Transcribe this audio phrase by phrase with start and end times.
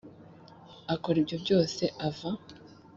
[0.93, 2.29] Akora ibyo byose ava